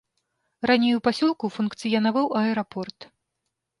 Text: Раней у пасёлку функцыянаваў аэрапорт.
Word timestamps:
Раней 0.69 0.95
у 0.99 1.03
пасёлку 1.09 1.45
функцыянаваў 1.57 2.25
аэрапорт. 2.43 2.99